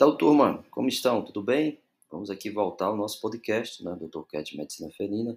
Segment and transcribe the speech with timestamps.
[0.00, 1.24] Então, turma, como estão?
[1.24, 1.82] Tudo bem?
[2.08, 4.20] Vamos aqui voltar ao nosso podcast, né, Dr.
[4.28, 5.36] Cat Medicina Felina.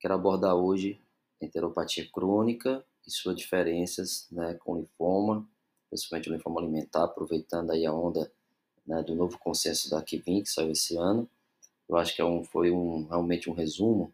[0.00, 1.00] Quero abordar hoje
[1.40, 5.48] enteropatia crônica e suas diferenças né, com linfoma,
[5.88, 8.28] principalmente o linfoma alimentar, aproveitando aí a onda
[8.84, 11.30] né, do novo consenso da Kivin, que saiu esse ano.
[11.88, 14.12] Eu acho que é um, foi um, realmente um resumo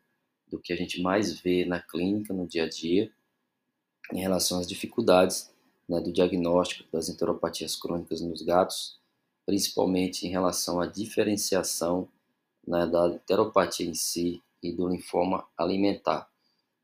[0.48, 3.10] do que a gente mais vê na clínica, no dia a dia,
[4.12, 5.50] em relação às dificuldades
[5.88, 8.98] né, do diagnóstico das enteropatias crônicas nos gatos,
[9.48, 12.06] principalmente em relação à diferenciação
[12.66, 16.28] né, da enteropatia em si e do linfoma alimentar.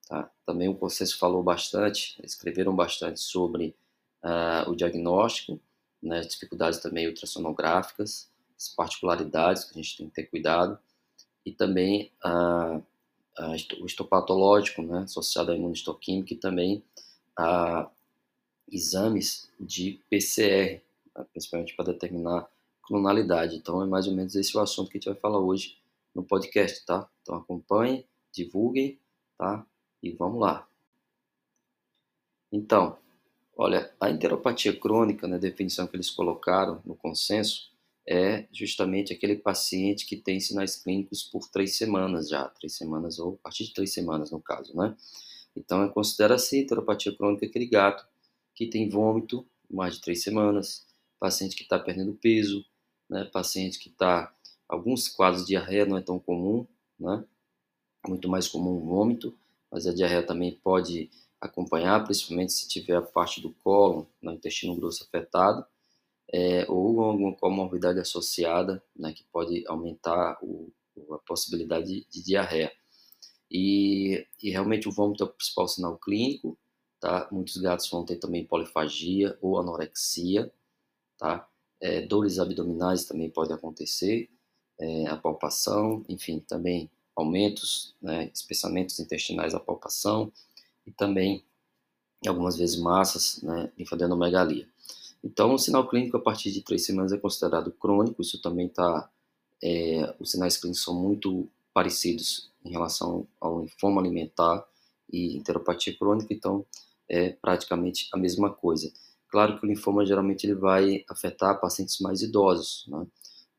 [0.09, 0.30] Tá?
[0.47, 3.77] Também o consenso falou bastante, escreveram bastante sobre
[4.23, 5.61] uh, o diagnóstico,
[6.03, 10.78] né, dificuldades também ultrassonográficas, as particularidades que a gente tem que ter cuidado,
[11.45, 16.83] e também uh, uh, o histopatológico, né, associado à imunistoquímica, e também
[17.39, 17.87] uh,
[18.73, 20.81] exames de PCR,
[21.15, 22.54] né, principalmente para determinar
[22.87, 23.56] clonalidade.
[23.56, 25.78] Então é mais ou menos esse o assunto que a gente vai falar hoje
[26.14, 27.09] no podcast, tá?
[27.22, 28.98] Então acompanhem, divulguem,
[29.36, 29.67] tá?
[30.03, 30.69] E vamos lá.
[32.53, 32.97] Então,
[33.56, 37.72] olha, a enteropatia crônica, na né, definição que eles colocaram no consenso,
[38.06, 43.34] é justamente aquele paciente que tem sinais clínicos por três semanas já, três semanas ou
[43.34, 44.94] a partir de três semanas no caso, né?
[45.56, 48.06] Então, considera-se enteropatia crônica aquele gato
[48.55, 50.87] que tem vômito mais de três semanas,
[51.19, 52.64] paciente que está perdendo peso,
[53.15, 53.25] né?
[53.25, 54.34] Paciente que está,
[54.69, 56.67] alguns quadros de diarreia não é tão comum,
[56.98, 57.25] né?
[58.09, 59.39] Muito mais comum o vômito,
[59.71, 61.09] mas a diarreia também pode
[61.41, 65.65] acompanhar, principalmente se tiver a parte do colo, no intestino grosso afetado,
[66.33, 70.73] é, ou alguma comorbidade associada, né, que pode aumentar o,
[71.12, 72.73] a possibilidade de, de diarreia.
[73.51, 76.59] E, e, realmente o vômito é o principal sinal clínico,
[76.99, 77.28] tá?
[77.31, 80.53] Muitos gatos vão ter também polifagia ou anorexia,
[81.17, 81.49] tá?
[81.85, 84.31] É, dores abdominais também pode acontecer,
[84.81, 90.33] é, a palpação, enfim, também aumentos, né, espessamentos intestinais à palpação
[90.87, 91.44] e também
[92.27, 94.67] algumas vezes massas, né, linfadenomegalia.
[95.23, 98.23] Então, o sinal clínico a partir de três semanas é considerado crônico.
[98.23, 99.11] Isso também está,
[99.62, 104.67] é, os sinais clínicos são muito parecidos em relação ao linfoma alimentar
[105.12, 106.33] e enteropatia crônica.
[106.33, 106.65] Então,
[107.06, 108.91] é praticamente a mesma coisa.
[109.34, 113.05] Claro que o linfoma geralmente ele vai afetar pacientes mais idosos, né?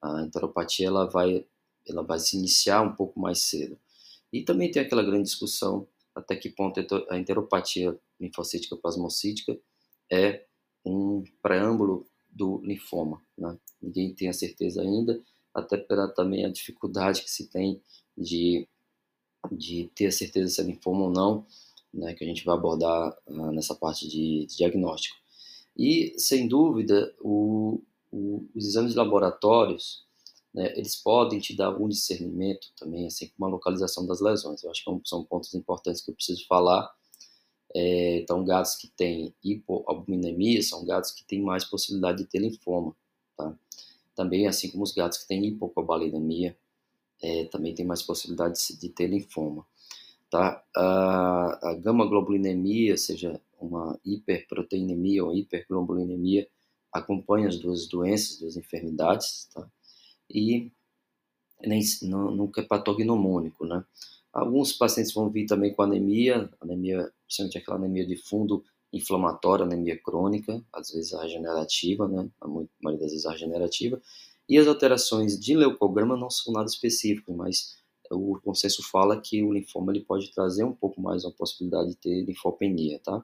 [0.02, 1.46] A enteropatia ela vai
[1.86, 3.78] ela vai se iniciar um pouco mais cedo.
[4.32, 5.86] E também tem aquela grande discussão
[6.16, 9.60] até que ponto a enteropatia linfocítica plasmocítica
[10.10, 10.46] é
[10.86, 13.60] um preâmbulo do linfoma, né?
[13.82, 15.22] Ninguém tem a certeza ainda,
[15.54, 17.82] até pela também a dificuldade que se tem
[18.18, 18.66] de
[19.52, 21.46] de ter a certeza se é linfoma ou não,
[21.94, 25.25] né, que a gente vai abordar uh, nessa parte de, de diagnóstico.
[25.78, 27.82] E, sem dúvida, o,
[28.12, 30.06] o, os exames de laboratórios,
[30.54, 34.64] né, eles podem te dar algum discernimento também, assim como a localização das lesões.
[34.64, 36.90] Eu acho que é são pontos importantes que eu preciso falar.
[37.76, 42.96] É, então, gatos que têm hipoalbuminemia são gatos que têm mais possibilidade de ter linfoma.
[43.36, 43.54] Tá?
[44.16, 46.58] Também, assim como os gatos que têm hipocobalinemia,
[47.22, 49.66] é, também tem mais possibilidade de, de ter linfoma.
[50.30, 50.64] Tá?
[50.74, 56.48] A, a gama-globulinemia, seja uma hiperproteinemia ou hiperglobulinemia,
[56.92, 59.68] acompanha as duas doenças, duas enfermidades, tá?
[60.30, 60.72] E
[61.62, 63.84] nem, nunca é patognomônico, né?
[64.32, 69.98] Alguns pacientes vão vir também com anemia, anemia, principalmente aquela anemia de fundo inflamatória, anemia
[70.02, 72.30] crônica, às vezes a regenerativa, né?
[72.42, 74.02] A maioria das vezes a regenerativa.
[74.48, 77.76] E as alterações de leucograma não são nada específicas, mas
[78.12, 81.98] o consenso fala que o linfoma ele pode trazer um pouco mais a possibilidade de
[81.98, 83.24] ter linfopenia, tá?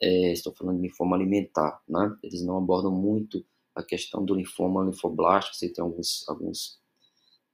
[0.00, 2.16] É, estou falando de linfoma alimentar, né?
[2.22, 3.44] Eles não abordam muito
[3.74, 6.78] a questão do linfoma linfoblástico, você tem alguns, alguns,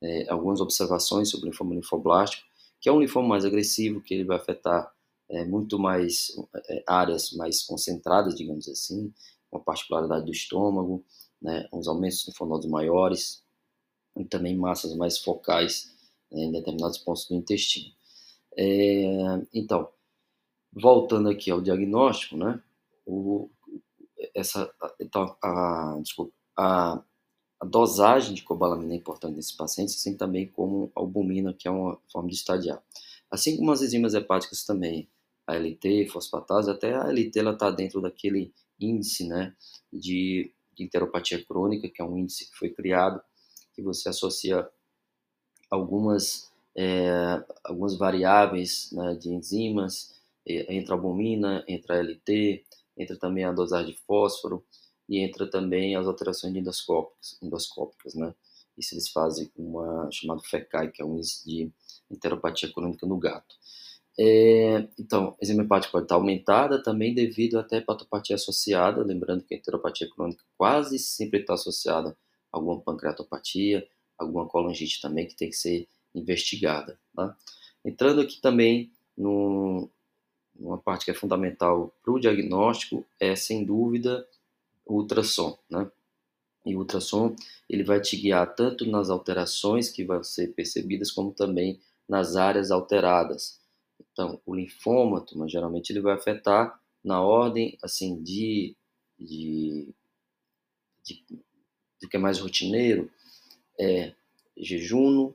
[0.02, 2.46] é, algumas observações sobre o linfoma linfoblástico,
[2.80, 4.92] que é um linfoma mais agressivo, que ele vai afetar
[5.28, 6.32] é, muito mais
[6.68, 9.12] é, áreas mais concentradas, digamos assim,
[9.50, 11.04] uma particularidade do estômago,
[11.40, 13.42] né, uns aumentos linfonodos maiores,
[14.16, 15.92] e também massas mais focais
[16.32, 17.92] em determinados pontos do intestino.
[18.56, 19.88] É, então,
[20.72, 22.62] voltando aqui ao diagnóstico, né,
[23.06, 23.50] o,
[24.34, 27.02] essa, então, a, desculpa, a,
[27.60, 31.98] a dosagem de cobalamina é importante nesses pacientes, assim também como albumina, que é uma
[32.10, 32.82] forma de estadiar.
[33.30, 35.08] Assim como as enzimas hepáticas também,
[35.46, 39.54] a LT, fosfatase, até a LT está dentro daquele índice né,
[39.92, 43.22] de, de enteropatia crônica, que é um índice que foi criado,
[43.74, 44.68] que você associa
[45.72, 52.64] algumas, é, algumas variáveis né, de enzimas, entre a albumina, entre a LT,
[52.96, 54.62] entre também a dosagem de fósforo,
[55.08, 58.34] e entra também as alterações endoscópicas, endoscópicas né?
[58.76, 61.70] Isso eles fazem uma chamada FECAI, que é um índice de
[62.10, 63.54] enteropatia crônica no gato.
[64.18, 69.54] É, então, a enzima hepática pode estar aumentada também devido à hepatopatia associada, lembrando que
[69.54, 72.10] a enteropatia crônica quase sempre está associada
[72.52, 73.86] a alguma pancreatopatia,
[74.22, 76.98] alguma colangite também que tem que ser investigada.
[77.14, 77.36] Tá?
[77.84, 79.88] Entrando aqui também no,
[80.54, 84.26] numa parte que é fundamental para o diagnóstico, é sem dúvida
[84.86, 85.58] o ultrassom.
[85.70, 85.90] Né?
[86.64, 87.34] E o ultrassom
[87.68, 92.70] ele vai te guiar tanto nas alterações que vão ser percebidas, como também nas áreas
[92.70, 93.60] alteradas.
[94.12, 98.76] Então, o linfoma, geralmente ele vai afetar na ordem assim de,
[99.18, 99.88] de,
[101.02, 101.24] de,
[102.00, 103.10] de que é mais rotineiro,
[103.78, 104.14] é
[104.56, 105.34] jejuno,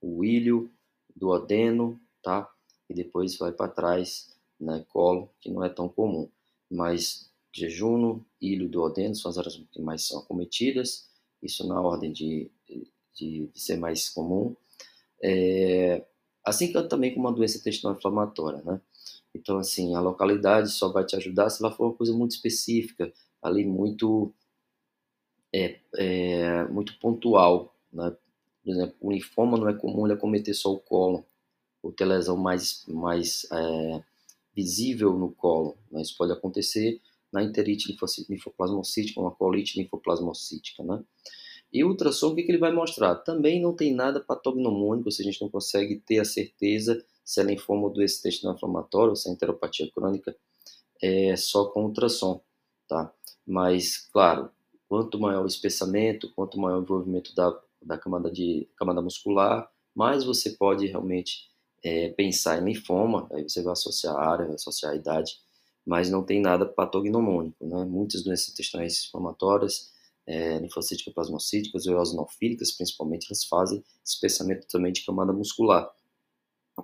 [0.00, 0.70] o ilho,
[1.14, 2.50] duodeno, tá?
[2.88, 6.28] E depois vai para trás, né, colo, que não é tão comum.
[6.70, 11.08] Mas jejuno, ilho, duodeno são as áreas que mais são acometidas,
[11.42, 12.50] isso na ordem de,
[13.14, 14.54] de, de ser mais comum.
[15.22, 16.04] É,
[16.44, 18.80] assim que também com uma doença intestinal inflamatória, né?
[19.34, 23.12] Então, assim, a localidade só vai te ajudar se ela for uma coisa muito específica,
[23.42, 24.32] ali muito,
[25.54, 28.16] é, é, muito pontual, né?
[28.64, 31.24] Por exemplo, o linfoma não é comum ele acometer só o colo,
[31.82, 34.02] ou ter lesão mais, mais é,
[34.54, 35.76] visível no colo.
[35.90, 36.02] Né?
[36.02, 37.00] Isso pode acontecer
[37.32, 37.94] na enterite
[38.28, 41.02] linfoplasmocítica, uma colite linfoplasmocítica, né?
[41.70, 43.14] E o ultrassom, o que, que ele vai mostrar?
[43.16, 47.44] Também não tem nada patognomônico, se a gente não consegue ter a certeza se é
[47.44, 50.34] linfoma do intestino inflamatório ou se é enteropatia crônica,
[51.02, 52.40] é só com ultrassom,
[52.88, 53.12] tá?
[53.46, 54.50] Mas, claro,
[54.88, 57.50] quanto maior o espessamento, quanto maior o envolvimento da,
[57.82, 61.48] da camada, de, camada muscular, mais você pode realmente
[61.82, 65.38] é, pensar em linfoma, aí você vai associar a área, vai associar a idade,
[65.86, 67.84] mas não tem nada patognomônico, né?
[67.84, 69.90] Muitas doenças intestinais inflamatórias,
[70.26, 75.90] é, linfocíticas, plasmocíticas eosinofílicas, principalmente, elas fazem espessamento também de camada muscular,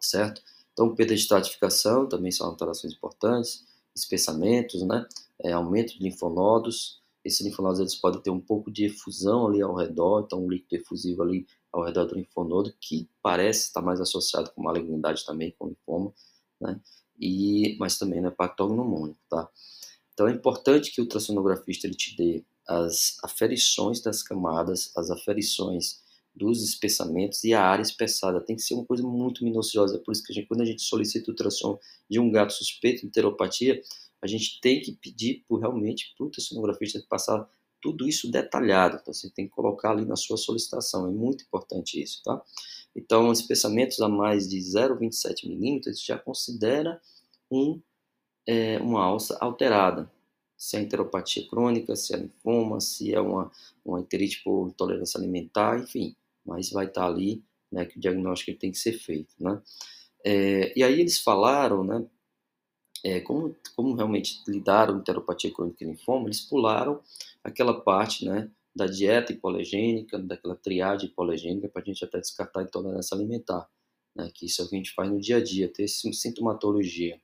[0.01, 0.43] certo?
[0.73, 3.65] Então, perda de estratificação também são alterações importantes,
[3.95, 5.07] espessamentos, né?
[5.41, 9.75] É, aumento de linfonodos, esses linfonodos eles podem ter um pouco de efusão ali ao
[9.75, 14.51] redor, então um líquido efusivo ali ao redor do linfonodo, que parece estar mais associado
[14.51, 16.13] com malignidade também, com linfoma,
[16.61, 16.81] né?
[17.19, 19.49] E, mas também não é patognomônico, tá?
[20.13, 26.03] Então é importante que o ultrassonografista ele te dê as aferições das camadas, as aferições
[26.35, 28.41] dos espessamentos e a área espessada.
[28.41, 29.99] Tem que ser uma coisa muito minuciosa.
[29.99, 31.79] Por isso que a gente, quando a gente solicita ultrassom
[32.11, 33.81] de um gato suspeito de enteropatia,
[34.25, 37.47] a gente tem que pedir por, realmente para o ultrassonografista passar
[37.81, 38.99] tudo isso detalhado.
[39.01, 41.07] Então, você tem que colocar ali na sua solicitação.
[41.07, 42.43] É muito importante isso, tá?
[42.97, 46.99] Então, espessamentos a mais de 0,27 milímetros já considera
[47.51, 47.79] um,
[48.47, 50.11] é, uma alça alterada.
[50.57, 53.53] Se é enteropatia crônica, se é linfoma, se é uma,
[53.85, 56.17] uma enterite por intolerância alimentar, enfim.
[56.47, 59.61] Mas vai estar ali né, que o diagnóstico tem que ser feito, né?
[60.25, 62.03] É, e aí eles falaram, né,
[63.05, 67.03] é, como, como realmente lidaram com enteropatia crônica e linfoma, eles pularam
[67.45, 72.63] aquela parte né, da dieta hipoalergênica, daquela triade hipoalergênica, para a gente até descartar a
[72.63, 73.69] intolerância alimentar,
[74.17, 77.21] né, que isso é o que a gente faz no dia a dia, ter sintomatologia,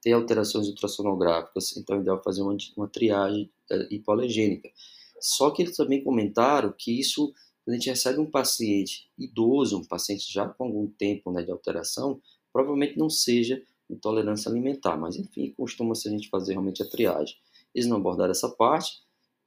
[0.00, 3.50] ter alterações ultrassonográficas, então é ideal fazer uma, uma triagem
[3.90, 4.72] é.
[5.20, 7.34] Só que eles também comentaram que isso,
[7.64, 11.50] quando a gente recebe um paciente idoso, um paciente já com algum tempo né, de
[11.50, 12.20] alteração,
[12.52, 14.96] provavelmente não seja intolerância alimentar.
[14.96, 17.36] Mas, enfim, costuma-se a gente fazer realmente a triagem.
[17.74, 19.02] Eles não abordaram essa parte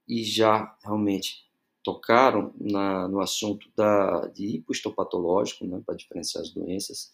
[0.07, 1.47] e já realmente
[1.83, 7.11] tocaram na, no assunto da, de hipostopatológico, né, para diferenciar as doenças.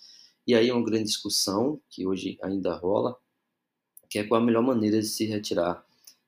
[0.48, 3.16] E aí é uma grande discussão que hoje ainda rola,
[4.10, 5.86] que é qual a melhor maneira de se retirar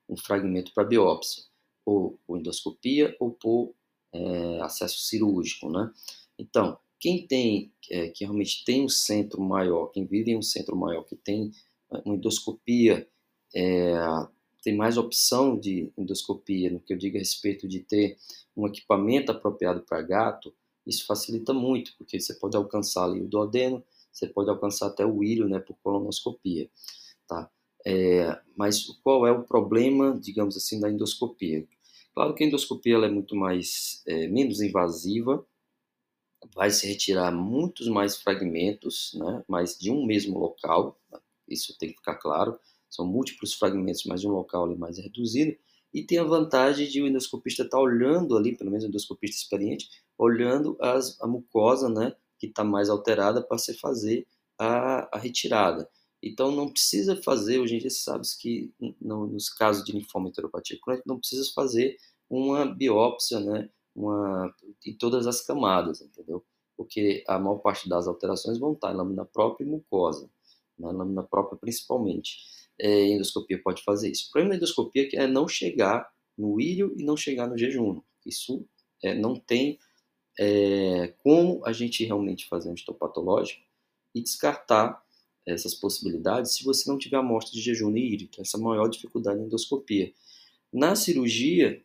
[0.08, 1.44] um fragmento para biópsia,
[1.84, 3.74] ou por endoscopia ou por
[4.12, 5.90] é, acesso cirúrgico, né?
[6.38, 10.76] Então, quem tem, é, que realmente tem um centro maior, quem vive em um centro
[10.76, 11.50] maior, que tem
[11.90, 13.08] uma endoscopia,
[13.54, 13.94] é,
[14.62, 18.16] tem mais opção de endoscopia, no que eu digo a respeito de ter
[18.56, 20.52] um equipamento apropriado para gato,
[20.86, 25.22] isso facilita muito, porque você pode alcançar ali o duodeno, você pode alcançar até o
[25.22, 26.68] ilho, né, por colonoscopia,
[27.26, 27.50] tá?
[27.86, 31.66] É, mas qual é o problema, digamos assim, da endoscopia?
[32.14, 35.46] Claro que a endoscopia é muito mais, é, menos invasiva,
[36.54, 40.98] vai se retirar muitos mais fragmentos, né, mas de um mesmo local,
[41.48, 45.56] isso tem que ficar claro, são múltiplos fragmentos, mas de um local ali mais reduzido,
[45.92, 49.36] e tem a vantagem de o endoscopista estar tá olhando ali, pelo menos o endoscopista
[49.36, 54.26] experiente, olhando as, a mucosa, né, que está mais alterada para se fazer
[54.58, 55.88] a, a retirada.
[56.22, 60.78] Então, não precisa fazer, hoje em dia, sabe que no, nos casos de linfoma enteropatia
[60.80, 61.96] crônica, não precisa fazer
[62.28, 64.54] uma biópsia, né, uma,
[64.86, 66.44] em todas as camadas, entendeu?
[66.76, 70.30] Porque a maior parte das alterações vão estar na lâmina própria e mucosa,
[70.78, 72.38] na lâmina própria principalmente.
[72.80, 74.28] É, endoscopia pode fazer isso.
[74.28, 78.00] O problema da endoscopia é não chegar no ilho e não chegar no jejum.
[78.24, 78.64] Isso
[79.02, 79.78] é, não tem
[80.38, 83.60] é, como a gente realmente fazer um histopatológico
[84.14, 85.02] e descartar
[85.44, 88.14] essas possibilidades se você não tiver amostra de jejum e.
[88.14, 90.12] Então, essa é a maior dificuldade na endoscopia.
[90.72, 91.82] Na cirurgia,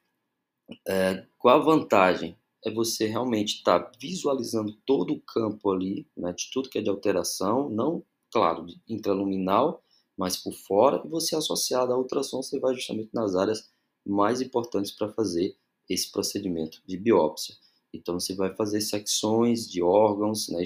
[0.88, 2.38] é, qual a vantagem?
[2.66, 6.82] É você realmente estar tá visualizando todo o campo ali, né, de tudo que é
[6.82, 9.84] de alteração, não, claro, intraluminal,
[10.18, 13.70] mas por fora, e você associado à ultrassom, você vai justamente nas áreas
[14.06, 15.56] mais importantes para fazer
[15.90, 17.56] esse procedimento de biópsia.
[17.94, 20.64] Então, você vai fazer secções de órgãos né,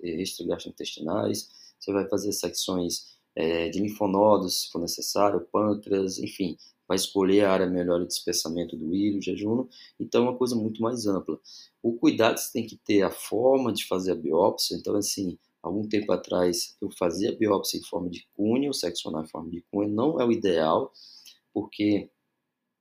[0.00, 6.56] extragastrointestinais, você vai fazer secções é, de linfonodos, se for necessário, pâncreas, enfim,
[6.88, 9.66] vai escolher a área melhor de espessamento do írio, jejum,
[9.98, 11.38] então é uma coisa muito mais ampla.
[11.82, 15.88] O cuidado você tem que ter a forma de fazer a biópsia, então assim, algum
[15.88, 19.64] tempo atrás eu fazia a biópsia em forma de cunha, o seccionar em forma de
[19.70, 20.92] cunha não é o ideal,
[21.54, 22.10] porque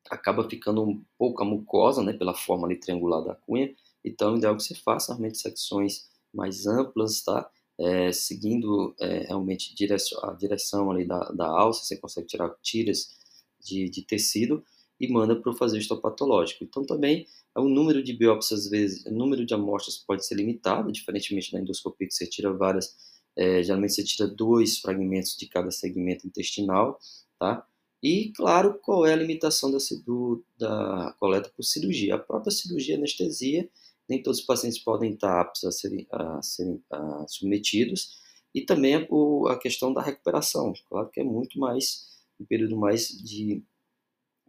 [0.10, 4.38] acaba ficando um pouco a mucosa, né, pela forma ali triangular da cunha, então é
[4.38, 7.50] ideal que você faça realmente secções mais amplas, tá?
[7.80, 9.74] É, seguindo é, realmente
[10.22, 13.18] a direção ali da, da alça, você consegue tirar tiras
[13.62, 14.64] de, de tecido
[15.00, 16.64] e manda para o fazer histopatológico.
[16.64, 20.92] Então também o número de biópsias, às vezes, o número de amostras pode ser limitado,
[20.92, 22.96] diferentemente da endoscopia que você tira várias,
[23.36, 27.00] é, geralmente você tira dois fragmentos de cada segmento intestinal,
[27.40, 27.66] tá?
[28.02, 32.16] E, claro, qual é a limitação da, do, da coleta por cirurgia?
[32.16, 33.70] A própria cirurgia anestesia,
[34.10, 38.20] nem todos os pacientes podem estar aptos a serem, a serem a, submetidos,
[38.54, 43.62] e também a, questão da recuperação, claro que é muito mais um período mais de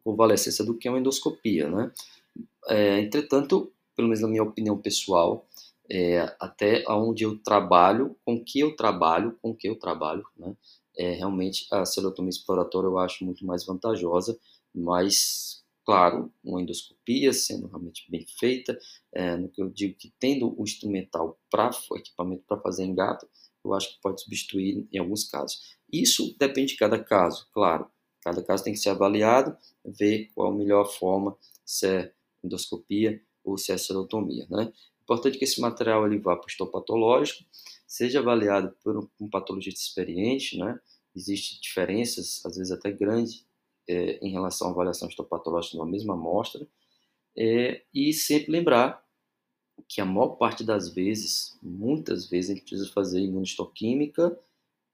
[0.03, 1.93] convalescência do que uma endoscopia, né?
[2.69, 5.47] É, entretanto, pelo menos na minha opinião pessoal,
[5.91, 10.57] é, até onde eu trabalho, com que eu trabalho, com que eu trabalho, né?
[10.97, 14.39] É, realmente a celotomia exploratória eu acho muito mais vantajosa,
[14.75, 18.79] mas claro, uma endoscopia sendo realmente bem feita,
[19.13, 23.29] é, no que eu digo que tendo o instrumental para o equipamento para fazer engato,
[23.65, 25.77] eu acho que pode substituir em alguns casos.
[25.93, 27.91] Isso depende de cada caso, claro.
[28.23, 32.13] Cada caso tem que ser avaliado, ver qual a melhor forma, se é
[32.45, 34.47] endoscopia ou se é celotomia.
[34.51, 34.73] Né?
[35.03, 37.45] Importante que esse material ele vá para o histopatológico,
[37.87, 40.79] seja avaliado por um patologista experiente, né?
[41.15, 43.45] Existem diferenças, às vezes até grandes,
[43.89, 46.67] é, em relação à avaliação histopatológica numa mesma amostra,
[47.37, 49.05] é, e sempre lembrar
[49.89, 54.39] que a maior parte das vezes, muitas vezes, a gente precisa fazer imunistoquímica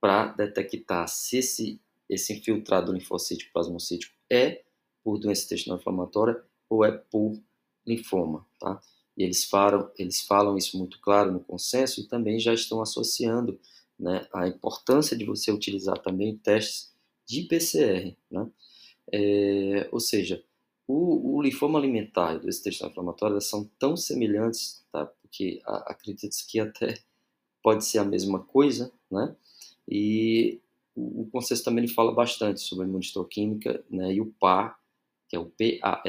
[0.00, 4.62] para detectar se esse, esse infiltrado linfocítico plasmocítico é
[5.02, 7.38] por doença intestinal inflamatória ou é por
[7.86, 8.80] linfoma, tá?
[9.16, 13.58] E eles falam, eles falam isso muito claro no consenso e também já estão associando
[13.98, 16.92] né, a importância de você utilizar também testes
[17.26, 18.50] de PCR, né?
[19.12, 20.42] É, ou seja,
[20.86, 25.06] o, o linfoma alimentar e doença intestinal inflamatória são tão semelhantes, tá?
[25.06, 26.98] Porque acredita-se que até
[27.62, 29.34] pode ser a mesma coisa, né?
[29.88, 30.60] E
[30.94, 34.78] o, o também ele fala bastante sobre a imunistoquímica né, e o PAR,
[35.28, 36.02] que é o PARR,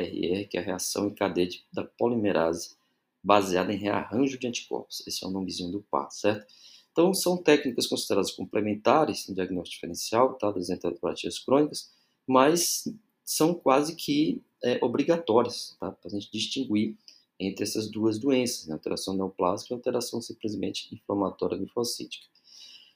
[0.49, 2.75] que é a reação em cadeia de, da polimerase
[3.23, 5.05] baseada em rearranjo de anticorpos.
[5.05, 6.45] Esse é o nomezinho do PAR, certo?
[6.91, 11.91] Então, são técnicas consideradas complementares no diagnóstico diferencial tá, das enteropatias crônicas,
[12.27, 12.87] mas
[13.23, 16.95] são quase que é, obrigatórias tá, para a gente distinguir
[17.39, 22.25] entre essas duas doenças, né, alteração neoplásica e alteração simplesmente inflamatória linfocítica.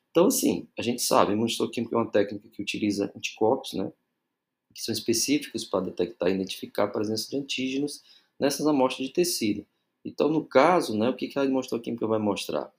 [0.09, 3.91] Então, assim, a gente sabe, a imunistoquímica é uma técnica que utiliza anticorpos, né,
[4.73, 8.03] que são específicos para detectar e identificar a presença de antígenos
[8.39, 9.65] nessas amostras de tecido.
[10.03, 12.73] Então, no caso, né, o que a imunistoquímica vai mostrar?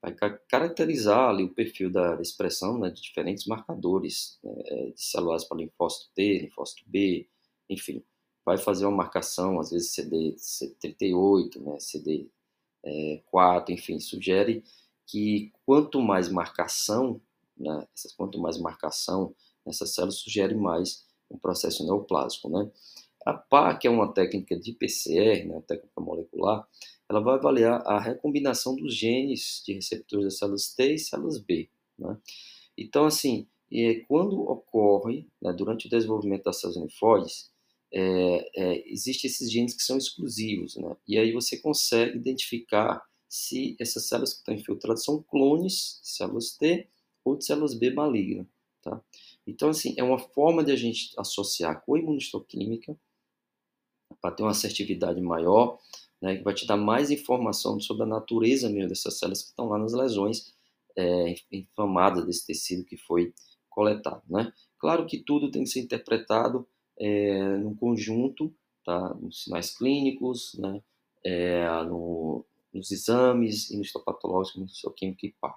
[0.00, 0.14] Vai
[0.48, 6.12] caracterizar ali o perfil da, expressão né, de diferentes marcadores né, de celulares para linfócito
[6.14, 7.28] T, linfócito B,
[7.68, 8.04] enfim,
[8.44, 10.36] vai fazer uma marcação, às vezes CD
[10.80, 12.28] 38, né, CD
[12.84, 14.62] é, 4, enfim, sugere
[15.06, 17.20] que quanto mais marcação,
[17.56, 17.86] né,
[18.16, 19.34] quanto mais marcação
[19.66, 22.48] nessas células, sugere mais um processo neoplásico.
[22.48, 22.70] Né?
[23.26, 26.66] A PA, que é uma técnica de PCR, né, técnica molecular,
[27.08, 31.70] ela vai avaliar a recombinação dos genes de receptores das células T e células B.
[31.98, 32.16] Né?
[32.76, 33.48] Então, assim,
[34.06, 37.50] quando ocorre, né, durante o desenvolvimento das células linfóides,
[37.92, 40.94] é, é, existem esses genes que são exclusivos, né?
[41.06, 46.56] e aí você consegue identificar se essas células que estão infiltradas são clones de células
[46.56, 46.88] T
[47.24, 48.46] ou de células B malignas,
[48.82, 49.02] tá?
[49.46, 52.98] Então, assim, é uma forma de a gente associar com a imunistoquímica
[54.20, 55.78] para ter uma assertividade maior,
[56.20, 59.68] né, que vai te dar mais informação sobre a natureza mesmo dessas células que estão
[59.68, 60.54] lá nas lesões
[60.96, 63.32] é, inflamadas desse tecido que foi
[63.68, 64.52] coletado, né?
[64.78, 66.66] Claro que tudo tem que ser interpretado
[66.98, 68.52] é, no conjunto,
[68.84, 69.14] tá?
[69.14, 70.82] Nos sinais clínicos, né?
[71.24, 75.56] É, no, nos exames, no histopatológico, no histoquímico e pá.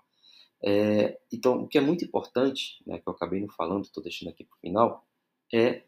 [0.63, 4.29] É, então, o que é muito importante, né, que eu acabei não falando, estou deixando
[4.29, 5.05] aqui para o final,
[5.51, 5.81] é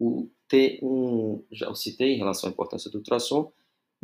[0.00, 1.44] o ter um.
[1.52, 3.52] Já citei em relação à importância do ultrassom,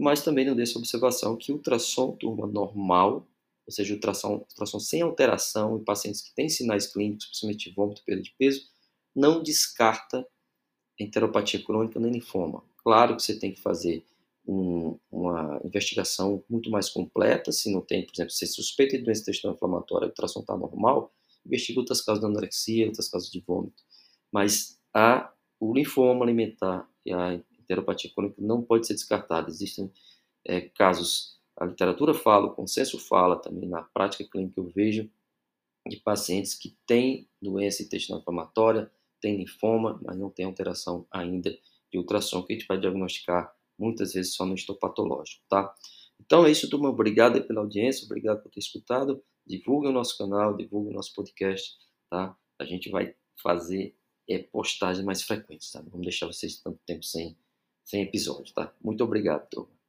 [0.00, 3.26] mas também não deixa observação que ultrassom turma normal,
[3.66, 8.22] ou seja, ultrassom, ultrassom sem alteração em pacientes que têm sinais clínicos, principalmente vômito, perda
[8.22, 8.66] de peso,
[9.14, 10.26] não descarta
[10.98, 12.64] enteropatia crônica nem linfoma.
[12.82, 14.02] Claro que você tem que fazer
[14.46, 19.20] um, uma investigação muito mais completa, se não tem, por exemplo, se suspeita de doença
[19.20, 21.12] intestinal inflamatória, o ultrassom está normal,
[21.44, 23.82] investiga outras causas de anorexia, outras causas de vômito.
[24.32, 27.38] Mas a, o linfoma alimentar e a
[27.70, 29.48] enteropatia crônica não pode ser descartada.
[29.48, 29.92] Existem
[30.44, 35.10] é, casos, a literatura fala, o consenso fala também, na prática clínica eu vejo,
[35.88, 41.56] de pacientes que têm doença intestinal inflamatória, têm linfoma, mas não tem alteração ainda
[41.90, 45.74] de ultrassom, que a gente vai diagnosticar muitas vezes só no histopatológico, tá?
[46.20, 46.90] Então é isso, turma.
[46.90, 49.22] Obrigado pela audiência, obrigado por ter escutado.
[49.46, 51.76] Divulgue o nosso canal, divulgue o nosso podcast,
[52.10, 52.36] tá?
[52.58, 53.96] A gente vai fazer
[54.28, 55.82] é, postagens mais frequentes, tá?
[55.82, 57.36] Não vamos deixar vocês tanto tempo sem,
[57.90, 58.72] sem episódio, tá?
[58.80, 59.79] Muito obrigado, turma.